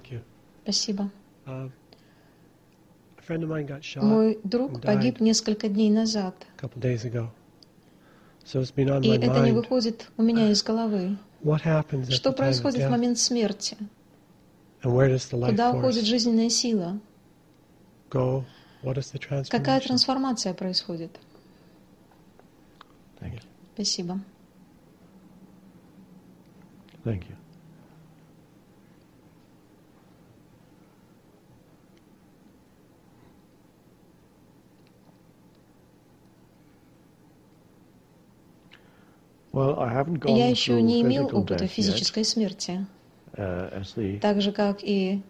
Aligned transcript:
Thank 0.00 0.12
you. 0.12 0.22
Спасибо. 0.62 1.10
Uh, 1.46 1.68
a 3.18 3.22
friend 3.22 3.42
of 3.42 3.48
mine 3.48 3.66
got 3.66 3.82
shot 3.82 4.02
Мой 4.02 4.38
друг 4.44 4.80
погиб 4.82 5.20
несколько 5.20 5.68
дней 5.68 5.90
назад, 5.90 6.34
a 6.56 6.60
couple 6.60 6.80
days 6.80 7.04
ago. 7.04 7.30
So 8.44 8.60
it's 8.60 8.74
been 8.74 8.88
on 8.88 9.02
и 9.02 9.10
my 9.10 9.16
это 9.16 9.44
не 9.44 9.52
выходит 9.52 10.08
у 10.16 10.22
меня 10.22 10.50
из 10.50 10.62
головы. 10.62 11.18
What 11.42 11.62
happens 11.62 12.08
at 12.08 12.12
Что 12.12 12.30
the 12.30 12.32
time 12.32 12.34
of 12.34 12.36
происходит 12.36 12.86
в 12.86 12.90
момент 12.90 13.18
смерти? 13.18 13.76
and 14.82 14.94
where 14.94 15.08
does 15.08 15.28
the 15.30 15.38
life 15.38 15.50
Куда 15.50 15.72
уходит 15.72 16.04
жизненная 16.04 16.48
сила? 16.48 16.98
go? 18.10 18.44
What 18.82 18.96
is 18.96 19.12
the 19.12 19.48
Какая 19.50 19.80
трансформация 19.80 20.54
происходит? 20.54 21.18
Thank 23.20 23.34
you. 23.34 23.42
Спасибо. 23.74 24.20
Thank 27.04 27.28
you. 27.28 27.36
Я 39.52 40.48
еще 40.48 40.80
не 40.80 41.02
имел 41.02 41.28
опыта 41.32 41.66
физической 41.66 42.24
смерти, 42.24 42.86
uh, 43.34 44.18
так 44.20 44.40
же, 44.42 44.52
как 44.52 44.78
и 44.82 45.22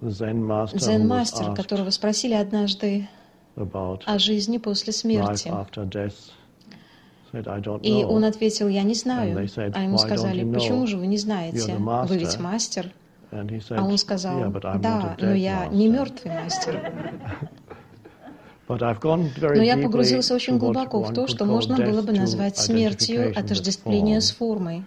дзен-мастер, 0.00 1.50
asked 1.50 1.56
которого 1.56 1.90
спросили 1.90 2.34
однажды 2.34 3.08
о 3.56 4.18
жизни 4.18 4.58
после 4.58 4.92
смерти. 4.92 5.52
И 7.82 8.04
он 8.04 8.24
ответил, 8.24 8.68
я 8.68 8.82
не 8.82 8.94
знаю. 8.94 9.36
А 9.36 9.82
ему 9.82 9.96
"Why 9.96 9.98
don't 9.98 9.98
сказали, 9.98 10.52
почему 10.52 10.86
же 10.86 10.96
вы 10.96 11.06
не 11.06 11.18
знаете? 11.18 11.76
Вы 11.76 12.16
ведь 12.16 12.36
master." 12.36 12.42
мастер. 12.42 12.92
А 13.30 13.84
он 13.84 13.96
сказал, 13.98 14.50
да, 14.78 15.16
но 15.20 15.32
я 15.34 15.66
не 15.66 15.88
мертвый 15.88 16.34
мастер. 16.34 16.92
Но 18.78 19.62
я 19.62 19.76
погрузился 19.76 20.34
очень 20.34 20.58
глубоко 20.58 21.02
в 21.02 21.12
то, 21.12 21.26
что 21.26 21.44
можно 21.44 21.76
было 21.76 22.02
бы 22.02 22.12
назвать 22.12 22.56
смертью 22.56 23.32
form. 23.32 24.20
с 24.20 24.30
формой. 24.30 24.84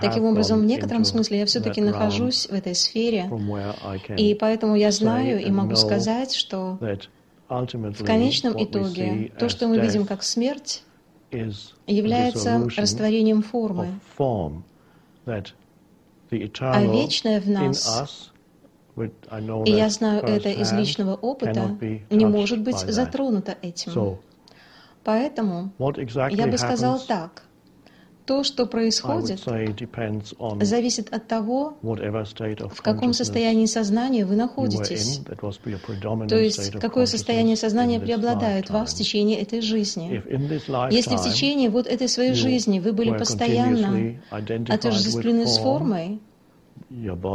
Таким 0.00 0.24
образом, 0.24 0.60
в 0.60 0.64
некотором 0.64 1.04
смысле 1.04 1.38
я 1.40 1.46
все-таки 1.46 1.80
нахожусь 1.80 2.46
в 2.48 2.52
этой 2.52 2.74
сфере, 2.74 3.30
и 4.16 4.34
поэтому 4.34 4.74
я 4.76 4.90
знаю 4.90 5.40
и 5.40 5.50
могу 5.50 5.76
сказать, 5.76 6.34
что 6.34 6.78
в 7.48 8.04
конечном 8.04 8.62
итоге 8.62 9.32
то, 9.38 9.48
что 9.48 9.68
мы 9.68 9.78
видим 9.78 10.06
как 10.06 10.22
смерть, 10.22 10.82
является 11.86 12.68
растворением 12.76 13.42
формы, 13.42 14.00
а 15.26 16.82
вечное 16.82 17.40
в 17.40 17.48
нас, 17.48 18.32
и 18.96 19.70
я 19.70 19.88
знаю 19.90 20.22
это 20.22 20.50
из 20.50 20.72
личного 20.72 21.14
опыта, 21.14 21.76
не 22.10 22.26
может 22.26 22.60
быть 22.60 22.78
затронуто 22.78 23.56
этим. 23.60 24.18
Поэтому 25.02 25.72
я 26.30 26.46
бы 26.46 26.58
сказал 26.58 27.00
так. 27.00 27.42
То, 28.26 28.42
что 28.42 28.64
происходит, 28.64 29.38
зависит 30.62 31.12
от 31.12 31.28
того, 31.28 31.76
в 31.82 32.82
каком 32.82 33.12
состоянии 33.12 33.66
сознания 33.66 34.24
вы 34.24 34.34
находитесь. 34.34 35.20
То 36.28 36.38
есть, 36.38 36.72
какое 36.80 37.04
состояние 37.04 37.56
сознания 37.56 38.00
преобладает 38.00 38.68
в 38.68 38.72
вас 38.72 38.94
в 38.94 38.96
течение 38.96 39.42
этой 39.42 39.60
жизни. 39.60 40.22
Если 40.90 41.16
в 41.16 41.22
течение 41.22 41.68
вот 41.68 41.86
этой 41.86 42.08
своей 42.08 42.32
жизни 42.32 42.80
вы 42.80 42.94
были 42.94 43.10
постоянно 43.10 44.22
отождествлены 44.30 45.46
с 45.46 45.58
формой, 45.58 46.20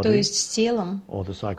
то 0.03 0.11
есть 0.11 0.35
с 0.35 0.47
телом 0.49 1.01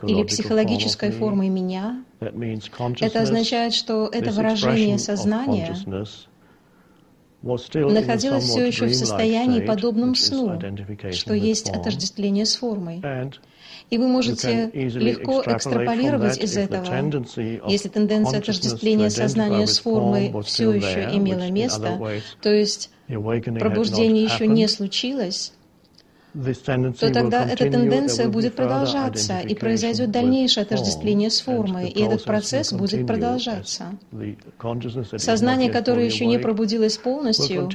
или 0.07 0.23
психологической 0.23 1.11
формой 1.11 1.49
меня, 1.49 2.03
это 2.19 3.21
означает, 3.21 3.73
что 3.73 4.07
это 4.11 4.31
выражение 4.31 4.97
сознания 4.97 5.75
находилось 7.43 8.43
все 8.43 8.65
еще 8.65 8.85
в 8.85 8.95
состоянии 8.95 9.61
подобном 9.61 10.15
сну, 10.15 10.59
что 11.11 11.33
есть 11.33 11.69
отождествление 11.69 12.45
с 12.45 12.55
формой. 12.55 13.01
И 13.89 13.97
вы 13.97 14.07
можете 14.07 14.71
легко 14.73 15.43
экстраполировать 15.45 16.37
из 16.37 16.55
этого, 16.55 16.85
если 17.67 17.89
тенденция 17.89 18.39
отождествления 18.39 19.09
сознания 19.09 19.67
с 19.67 19.79
формой 19.79 20.33
все 20.43 20.71
еще 20.71 21.09
имела 21.15 21.49
место, 21.49 21.99
то 22.41 22.53
есть 22.53 22.89
пробуждение 23.59 24.23
еще 24.23 24.47
не 24.47 24.67
случилось, 24.67 25.53
то 26.33 27.11
тогда 27.11 27.45
эта 27.45 27.69
тенденция 27.69 28.29
будет 28.29 28.55
продолжаться, 28.55 29.39
и 29.39 29.53
произойдет 29.53 30.11
дальнейшее 30.11 30.63
form, 30.63 30.67
отождествление 30.67 31.29
с 31.29 31.41
формой, 31.41 31.89
и 31.89 32.01
этот 32.01 32.23
процесс 32.23 32.71
будет 32.71 33.05
продолжаться. 33.05 33.97
Сознание, 35.17 35.69
которое 35.69 36.05
еще 36.05 36.25
не 36.25 36.37
пробудилось 36.39 36.97
полностью, 36.97 37.69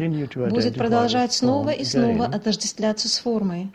будет 0.50 0.74
продолжать 0.74 1.32
снова 1.32 1.70
и 1.70 1.84
снова 1.84 2.26
отождествляться 2.26 3.08
с 3.08 3.18
формой, 3.18 3.70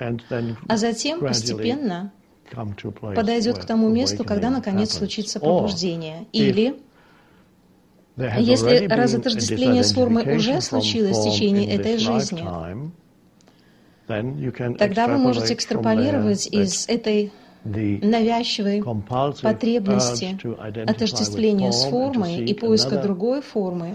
а 0.68 0.78
затем 0.78 1.20
постепенно 1.20 2.12
подойдет 3.16 3.60
к 3.60 3.66
тому 3.66 3.90
месту, 3.90 4.24
когда 4.24 4.50
наконец 4.50 4.94
случится 4.94 5.40
пробуждение. 5.40 6.26
Или, 6.32 6.76
если 8.18 8.68
already 8.68 8.88
been 8.88 8.96
раз 8.96 9.14
a 9.14 9.18
отождествление 9.18 9.84
с 9.84 9.94
формой 9.94 10.36
уже 10.36 10.60
случилось 10.62 11.18
в 11.18 11.24
течение 11.24 11.76
этой 11.76 11.98
жизни, 11.98 12.44
тогда 14.78 15.08
вы 15.08 15.18
можете 15.18 15.54
экстраполировать 15.54 16.48
из 16.48 16.88
этой 16.88 17.32
навязчивой 17.64 18.84
потребности 19.42 20.38
отождествления 20.90 21.72
с 21.72 21.86
формой 21.86 22.38
и 22.38 22.54
поиска 22.54 23.02
другой 23.02 23.42
формы 23.42 23.94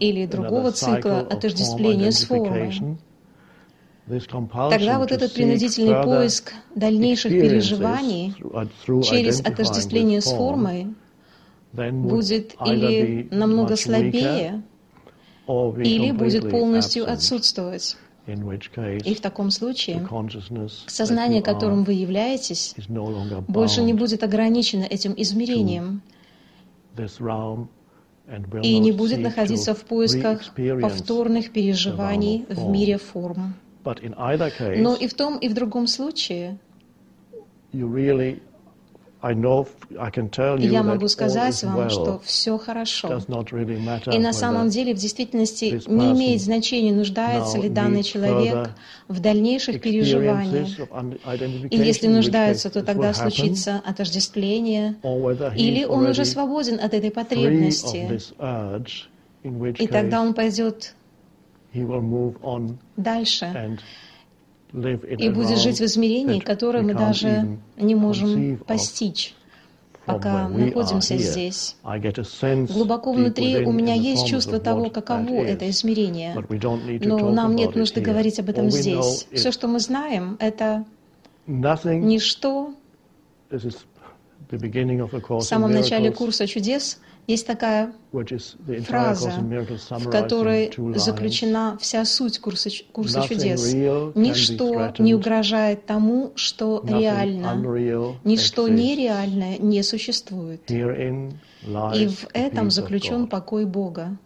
или 0.00 0.26
другого 0.26 0.72
цикла 0.72 1.20
отождествления 1.20 2.10
с 2.10 2.24
формой, 2.24 2.98
тогда 4.70 4.98
вот 4.98 5.12
этот 5.12 5.32
принудительный 5.34 6.02
поиск 6.02 6.52
дальнейших 6.74 7.32
переживаний 7.32 8.34
through 8.86 9.02
через 9.02 9.40
отождествление 9.40 10.20
с 10.20 10.30
формой 10.30 10.94
будет 11.72 12.54
или 12.66 13.28
намного 13.30 13.76
слабее, 13.76 14.62
или 15.46 16.10
будет 16.10 16.50
полностью 16.50 17.10
отсутствовать. 17.10 17.96
И 18.28 19.14
в 19.14 19.20
таком 19.22 19.50
случае 19.50 20.06
сознание, 20.86 21.42
которым 21.42 21.84
вы 21.84 21.94
являетесь, 21.94 22.74
больше 23.48 23.82
не 23.82 23.94
будет 23.94 24.22
ограничено 24.22 24.84
этим 24.84 25.14
измерением 25.16 26.02
и 28.62 28.78
не 28.78 28.92
будет 28.92 29.20
находиться 29.20 29.74
в 29.74 29.82
поисках 29.84 30.42
повторных 30.80 31.52
переживаний 31.52 32.44
в 32.50 32.68
мире 32.68 32.98
форм. 32.98 33.54
Но 33.84 34.94
и 34.94 35.06
в 35.08 35.14
том, 35.14 35.38
и 35.38 35.48
в 35.48 35.54
другом 35.54 35.86
случае 35.86 36.58
я 39.20 40.82
могу 40.84 41.08
сказать 41.08 41.64
вам, 41.64 41.90
что 41.90 42.20
все 42.24 42.56
хорошо. 42.56 43.20
И 44.12 44.18
на 44.18 44.32
самом 44.32 44.68
деле, 44.68 44.94
в 44.94 44.98
действительности, 44.98 45.82
не 45.88 46.12
имеет 46.12 46.40
значения, 46.40 46.92
нуждается 46.92 47.58
ли 47.58 47.68
данный 47.68 48.02
человек 48.02 48.70
в 49.08 49.20
дальнейших 49.20 49.80
переживаниях. 49.80 50.68
И 51.70 51.76
если 51.76 52.06
нуждается, 52.06 52.70
то 52.70 52.82
тогда 52.84 53.12
случится 53.12 53.82
отождествление, 53.84 54.96
или 55.56 55.84
он 55.84 56.06
уже 56.06 56.24
свободен 56.24 56.78
от 56.80 56.94
этой 56.94 57.10
потребности, 57.10 58.20
и 59.42 59.86
тогда 59.86 60.20
он 60.20 60.34
пойдет 60.34 60.94
дальше 62.96 63.78
и 64.72 65.28
будет 65.30 65.58
жить 65.58 65.80
в 65.80 65.84
измерении, 65.84 66.40
которое 66.40 66.82
мы 66.82 66.94
даже 66.94 67.58
не 67.76 67.94
можем 67.94 68.58
постичь, 68.58 69.34
пока 70.04 70.48
находимся 70.48 71.16
здесь. 71.16 71.76
Глубоко 72.68 73.12
внутри 73.12 73.64
у 73.64 73.72
меня 73.72 73.94
есть 73.94 74.26
чувство 74.26 74.58
того, 74.58 74.90
каково 74.90 75.44
это 75.44 75.68
измерение. 75.70 76.34
Но 77.00 77.30
нам 77.30 77.54
нет 77.56 77.76
нужды 77.76 78.00
говорить 78.00 78.38
об 78.40 78.48
этом 78.48 78.70
здесь. 78.70 79.26
Все, 79.32 79.52
что 79.52 79.68
мы 79.68 79.80
знаем, 79.80 80.36
это 80.40 80.84
ничто. 81.46 82.74
В 83.50 85.40
самом 85.40 85.72
начале 85.72 86.10
курса 86.12 86.46
чудес 86.46 87.00
есть 87.28 87.46
такая 87.46 87.92
фраза, 88.86 89.32
в 89.90 90.10
которой 90.10 90.72
заключена 90.96 91.76
вся 91.78 92.04
суть 92.04 92.38
курса, 92.40 92.70
курса 92.90 93.22
чудес. 93.28 93.74
Ничто 94.14 94.94
не 94.98 95.14
угрожает 95.14 95.86
тому, 95.86 96.32
что 96.34 96.82
реально. 96.84 97.54
Ничто 98.24 98.66
нереальное 98.68 99.58
не 99.58 99.82
существует. 99.82 100.62
И 100.70 102.06
в 102.06 102.28
этом 102.32 102.70
заключен 102.70 103.28
покой 103.28 103.66
Бога. 103.66 104.16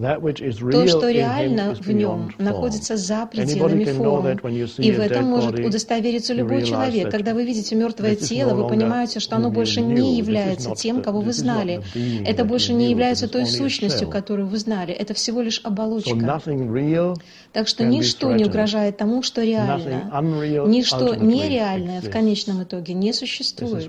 То, 0.00 0.86
что 0.86 1.10
реально 1.10 1.74
в 1.74 1.90
нем, 1.90 2.32
находится 2.38 2.96
за 2.96 3.26
пределами 3.26 3.84
can 3.84 3.96
know 3.96 3.96
форм. 3.96 4.26
that 4.26 4.40
when 4.40 4.52
you 4.52 4.66
see 4.66 4.82
И 4.82 4.92
в 4.92 5.00
этом 5.00 5.26
может 5.26 5.58
удостовериться 5.58 6.32
любой 6.32 6.62
человек. 6.62 7.10
Когда 7.10 7.34
вы 7.34 7.44
видите 7.44 7.74
мертвое 7.76 8.16
тело, 8.16 8.54
вы 8.54 8.68
понимаете, 8.68 9.20
что 9.20 9.36
оно 9.36 9.50
больше 9.50 9.80
не 9.80 10.16
является 10.16 10.74
тем, 10.74 11.02
кого 11.02 11.20
вы 11.20 11.32
знали. 11.32 11.82
Это 12.24 12.44
больше 12.44 12.72
не 12.72 12.90
является 12.90 13.28
той 13.28 13.46
сущностью, 13.46 14.08
которую 14.08 14.48
вы 14.48 14.58
знали. 14.58 14.92
Это 14.94 15.14
всего 15.14 15.42
лишь 15.42 15.60
оболочка. 15.64 16.40
Так 17.52 17.68
что 17.68 17.84
ничто 17.84 18.32
не 18.32 18.44
угрожает 18.44 18.96
тому, 18.96 19.22
что 19.22 19.42
реально. 19.42 20.10
Ничто 20.66 21.14
нереальное 21.14 22.00
в 22.00 22.10
конечном 22.10 22.62
итоге 22.62 22.94
не 22.94 23.12
существует. 23.12 23.88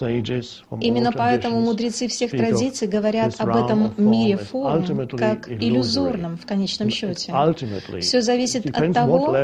Именно 0.00 1.12
поэтому 1.12 1.60
мудрецы 1.60 2.08
всех 2.08 2.30
традиций 2.30 2.88
говорят 2.88 3.34
об 3.38 3.56
этом 3.56 3.94
мире 3.96 4.36
форм 4.36 5.08
как 5.08 5.48
иллюзорном 5.50 6.36
в 6.36 6.46
конечном 6.46 6.90
счете. 6.90 7.32
Все 8.00 8.20
зависит 8.20 8.66
от 8.66 8.92
того, 8.92 9.34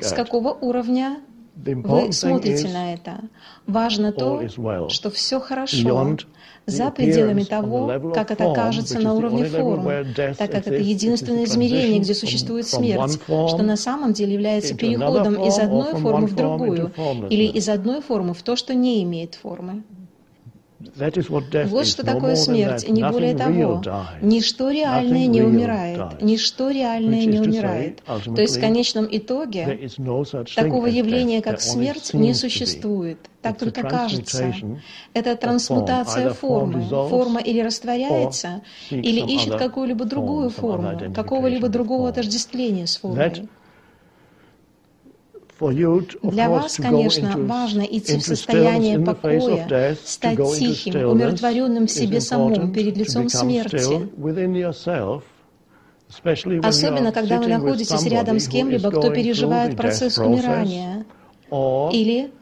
с 0.00 0.12
какого 0.12 0.52
уровня 0.52 1.18
вы 1.56 2.12
смотрите 2.12 2.68
на 2.68 2.94
это. 2.94 3.20
Важно 3.66 4.12
то, 4.12 4.48
что 4.88 5.10
все 5.10 5.40
хорошо 5.40 6.16
за 6.66 6.90
пределами 6.90 7.42
того, 7.42 8.12
как 8.14 8.30
это 8.30 8.52
кажется 8.52 8.98
на 8.98 9.14
уровне 9.14 9.42
only 9.42 9.50
level 9.50 9.76
форм, 9.76 9.88
where 9.88 10.14
death 10.14 10.36
так 10.36 10.50
как 10.50 10.66
это 10.66 10.76
единственное 10.76 11.44
измерение, 11.44 12.00
где 12.00 12.14
существует 12.14 12.66
смерть, 12.66 13.20
что 13.24 13.62
на 13.62 13.76
самом 13.76 14.12
деле 14.12 14.34
является 14.34 14.74
переходом 14.74 15.42
из 15.42 15.58
одной 15.58 15.94
формы 15.94 16.26
в 16.26 16.34
другую, 16.34 16.92
или 17.30 17.44
из 17.44 17.68
одной 17.68 18.00
формы 18.00 18.34
в 18.34 18.42
то, 18.42 18.56
что 18.56 18.74
не 18.74 19.02
имеет 19.02 19.34
формы. 19.34 19.82
Вот 21.66 21.86
что 21.86 22.04
такое 22.04 22.36
смерть, 22.36 22.84
и 22.84 22.92
не 22.92 23.02
более 23.02 23.36
того. 23.36 23.82
Ничто 24.20 24.70
реальное 24.70 25.26
не 25.26 25.42
умирает. 25.42 26.22
Ничто 26.22 26.70
реальное 26.70 27.24
не 27.24 27.40
умирает. 27.40 28.02
То 28.04 28.40
есть 28.40 28.56
в 28.56 28.60
конечном 28.60 29.06
итоге 29.10 29.88
такого 30.54 30.86
явления, 30.86 31.42
как 31.42 31.60
смерть, 31.60 32.14
не 32.14 32.34
существует. 32.34 33.18
Так 33.42 33.58
только 33.58 33.82
кажется. 33.82 34.54
Это 35.12 35.36
трансмутация 35.36 36.30
формы. 36.30 36.82
Форма 36.82 37.40
или 37.40 37.60
растворяется, 37.60 38.62
или 38.90 39.20
ищет 39.20 39.56
какую-либо 39.56 40.04
другую 40.04 40.50
форму, 40.50 41.12
какого-либо 41.14 41.68
другого 41.68 42.08
отождествления 42.08 42.86
с 42.86 42.96
формой. 42.96 43.48
Для 45.60 46.50
вас, 46.50 46.76
конечно, 46.76 47.34
важно 47.36 47.82
идти 47.82 48.18
в 48.18 48.22
состояние 48.22 48.98
покоя, 48.98 49.96
стать 50.04 50.38
тихим, 50.58 51.08
умиротворенным 51.10 51.86
в 51.86 51.90
себе 51.90 52.20
самом 52.20 52.52
important, 52.52 52.72
перед 52.72 52.96
лицом 52.96 53.28
смерти. 53.28 54.08
Особенно, 56.62 57.12
когда 57.12 57.40
вы 57.40 57.46
находитесь 57.46 58.04
рядом 58.06 58.38
с 58.40 58.48
кем-либо, 58.48 58.90
кто 58.90 59.10
переживает 59.10 59.76
процесс 59.76 60.18
умирания, 60.18 61.06
или 61.92 62.32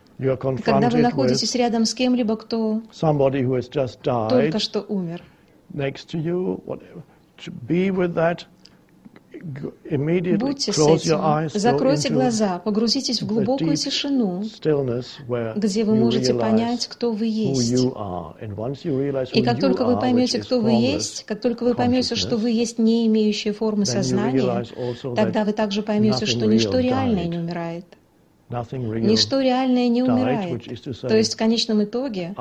когда 0.64 0.88
вы 0.88 0.98
находитесь 1.02 1.54
рядом 1.54 1.84
с 1.84 1.94
кем-либо, 1.94 2.36
кто 2.36 2.82
только 4.28 4.58
что 4.58 4.80
умер. 4.82 5.22
Будьте 9.96 10.72
с 10.72 10.78
этим, 10.78 11.48
закройте 11.52 12.08
глаза, 12.08 12.58
погрузитесь 12.58 13.20
в 13.22 13.26
глубокую 13.26 13.76
тишину, 13.76 14.42
где 15.56 15.84
вы 15.84 15.94
можете 15.94 16.34
понять, 16.34 16.86
кто 16.86 17.12
вы 17.12 17.26
есть. 17.26 17.72
И 19.32 19.42
как 19.42 19.60
только 19.60 19.84
вы 19.84 19.98
поймете, 19.98 20.40
кто 20.40 20.60
вы 20.60 20.72
есть, 20.72 21.24
как 21.24 21.40
только 21.40 21.64
вы 21.64 21.74
поймете, 21.74 22.14
что 22.14 22.36
вы 22.36 22.50
есть 22.50 22.78
не 22.78 23.06
имеющая 23.06 23.52
формы 23.52 23.86
сознания, 23.86 24.64
тогда 25.14 25.44
вы 25.44 25.52
также 25.52 25.82
поймете, 25.82 26.26
что 26.26 26.46
ничто 26.46 26.78
реальное 26.78 27.26
не 27.26 27.38
умирает. 27.38 27.86
Ничто 28.52 29.40
реальное 29.40 29.88
не 29.88 30.02
умирает. 30.02 30.62
То 31.00 31.16
есть 31.16 31.34
в 31.34 31.36
конечном 31.36 31.82
итоге 31.84 32.34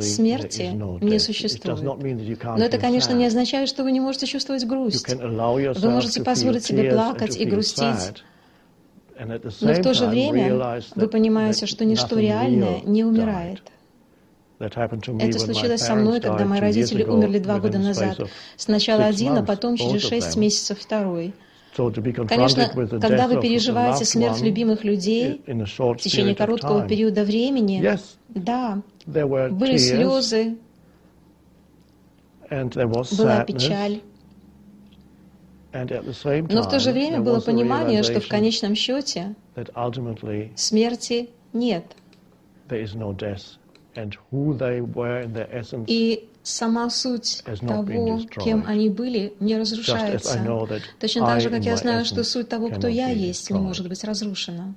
смерти 0.00 0.70
не 1.02 1.18
существует. 1.18 1.82
Но 1.82 2.64
это, 2.64 2.78
конечно, 2.78 3.12
не 3.12 3.26
означает, 3.26 3.68
что 3.68 3.84
вы 3.84 3.92
не 3.92 4.00
можете 4.00 4.26
чувствовать 4.26 4.64
грусть. 4.66 5.08
Вы 5.08 5.90
можете 5.90 6.22
позволить 6.22 6.64
себе 6.64 6.90
плакать 6.90 7.36
и 7.36 7.44
грустить. 7.44 8.24
Но 9.18 9.74
в 9.74 9.82
то 9.82 9.94
же 9.94 10.06
время 10.06 10.82
вы 10.94 11.08
понимаете, 11.08 11.66
что 11.66 11.84
ничто 11.84 12.18
реальное 12.18 12.80
не 12.84 13.04
умирает. 13.04 13.62
Это 14.60 15.38
случилось 15.38 15.82
со 15.82 15.94
мной, 15.94 16.20
когда 16.20 16.44
мои 16.44 16.60
родители 16.60 17.04
умерли 17.04 17.38
два 17.38 17.60
года 17.60 17.78
назад. 17.78 18.18
Сначала 18.56 19.04
один, 19.04 19.36
а 19.38 19.42
потом 19.44 19.76
через 19.76 20.02
шесть 20.02 20.36
месяцев 20.36 20.78
второй. 20.80 21.34
Конечно, 21.78 22.68
когда 23.00 23.28
вы 23.28 23.40
переживаете 23.40 24.04
смерть 24.04 24.40
любимых 24.40 24.84
людей 24.84 25.42
в 25.46 25.96
течение 25.96 26.34
короткого 26.34 26.86
периода 26.86 27.24
времени, 27.24 27.98
да, 28.28 28.82
были 29.06 29.76
слезы, 29.76 30.56
была 32.50 33.44
печаль. 33.44 34.00
Но 35.72 36.62
в 36.62 36.68
то 36.68 36.78
же 36.80 36.92
время 36.92 37.20
было 37.20 37.40
понимание, 37.40 38.02
что 38.02 38.20
в 38.20 38.28
конечном 38.28 38.74
счете 38.74 39.34
смерти 40.56 41.30
нет. 41.52 41.84
И 45.86 46.28
сама 46.48 46.90
суть 46.90 47.42
того, 47.60 48.20
кем 48.42 48.64
они 48.66 48.88
были, 48.88 49.34
не 49.40 49.56
разрушается. 49.56 50.40
Точно 51.00 51.26
так 51.26 51.40
же, 51.40 51.50
как 51.50 51.64
я 51.64 51.76
знаю, 51.76 52.04
что 52.04 52.24
суть 52.24 52.48
того, 52.48 52.70
кто 52.70 52.88
я 52.88 53.08
есть, 53.08 53.50
не 53.50 53.58
может 53.58 53.88
быть 53.88 54.04
разрушена. 54.04 54.74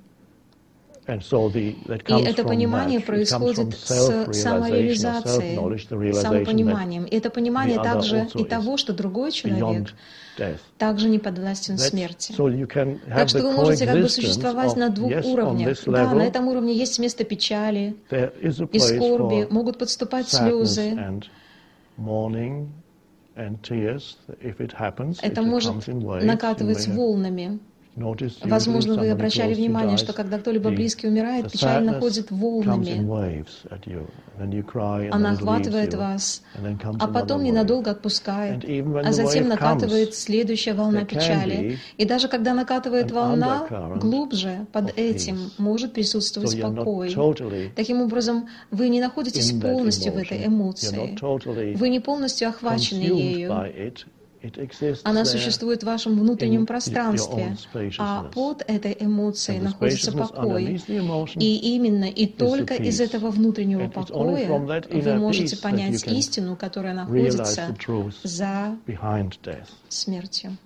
И 1.04 2.22
это 2.24 2.44
понимание 2.44 3.00
происходит 3.00 3.74
с 3.74 4.32
самореализацией, 4.32 6.12
самопониманием. 6.14 7.04
И 7.04 7.16
это 7.16 7.28
понимание 7.28 7.82
также 7.82 8.28
и 8.34 8.44
того, 8.44 8.76
что 8.76 8.92
другой 8.92 9.32
человек 9.32 9.92
также 10.78 11.08
не 11.08 11.18
подвластен 11.18 11.76
смерти. 11.76 12.32
Так 13.08 13.28
что 13.28 13.42
вы 13.42 13.50
можете 13.52 13.86
как 13.86 14.00
бы 14.00 14.08
существовать 14.08 14.76
на 14.76 14.90
двух 14.90 15.12
уровнях. 15.24 15.76
Да, 15.86 16.14
на 16.14 16.22
этом 16.22 16.46
уровне 16.46 16.72
есть 16.72 17.00
место 17.00 17.24
печали 17.24 17.96
и 18.40 18.78
скорби, 18.78 19.48
могут 19.50 19.78
подступать 19.78 20.28
слезы. 20.28 21.20
and 21.97 22.05
mourning 22.05 22.71
and 23.35 23.61
tears. 23.63 24.17
If 24.41 24.59
it 24.61 24.71
happens, 24.73 25.19
Это 25.21 25.41
it 25.41 25.47
может 25.47 25.71
comes 25.71 25.87
in 25.87 26.01
waves. 26.01 26.25
накатывать 26.25 26.87
You 26.87 26.89
may 26.89 26.93
have 26.93 26.95
волнами. 26.97 27.59
Возможно, 27.94 28.94
вы 28.94 29.10
обращали 29.10 29.54
внимание, 29.54 29.98
что 29.98 30.12
когда 30.12 30.38
кто-либо 30.38 30.70
близкий 30.70 31.08
умирает, 31.08 31.52
печаль 31.52 31.84
находит 31.84 32.30
волнами. 32.30 33.06
Она 35.10 35.32
охватывает 35.32 35.94
вас, 35.94 36.42
а 36.98 37.06
потом 37.08 37.42
ненадолго 37.44 37.90
отпускает, 37.90 38.64
а 39.04 39.12
затем 39.12 39.48
накатывает 39.48 40.14
следующая 40.14 40.72
волна 40.72 41.04
печали. 41.04 41.78
И 41.98 42.04
даже 42.06 42.28
когда 42.28 42.54
накатывает 42.54 43.10
волна, 43.10 43.66
глубже 43.96 44.66
под 44.72 44.96
этим 44.98 45.50
может 45.58 45.92
присутствовать 45.92 46.60
покой. 46.60 47.14
Таким 47.76 48.00
образом, 48.00 48.48
вы 48.70 48.88
не 48.88 49.00
находитесь 49.00 49.52
полностью 49.52 50.12
в 50.12 50.16
этой 50.16 50.46
эмоции. 50.46 51.18
Вы 51.76 51.88
не 51.90 52.00
полностью 52.00 52.48
охвачены 52.48 53.02
ею. 53.02 53.52
Она 55.04 55.24
существует 55.24 55.82
в 55.82 55.86
вашем 55.86 56.18
внутреннем 56.18 56.66
пространстве, 56.66 57.56
а 57.98 58.24
под 58.24 58.62
этой 58.66 58.96
эмоцией 58.98 59.60
находится 59.60 60.12
покой. 60.12 60.80
И 61.36 61.74
именно 61.76 62.04
и 62.04 62.26
только 62.26 62.74
из 62.74 63.00
этого 63.00 63.30
внутреннего 63.30 63.88
покоя 63.88 64.48
вы 64.90 65.14
можете 65.14 65.56
понять 65.56 66.04
истину, 66.06 66.56
которая 66.56 66.94
находится 66.94 67.74
за 68.22 68.76
смертью. 69.88 70.56